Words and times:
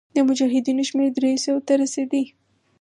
د 0.15 0.17
مجاهدینو 0.27 0.83
شمېر 0.89 1.09
دریو 1.15 1.43
سوو 1.45 1.65
ته 1.67 1.73
رسېدی. 1.81 2.23